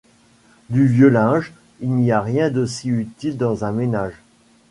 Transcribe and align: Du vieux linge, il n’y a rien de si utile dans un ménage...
Du 0.69 0.87
vieux 0.87 1.09
linge, 1.09 1.53
il 1.79 1.93
n’y 1.93 2.11
a 2.11 2.21
rien 2.21 2.49
de 2.49 2.65
si 2.65 2.89
utile 2.89 3.37
dans 3.37 3.65
un 3.65 3.71
ménage... 3.71 4.19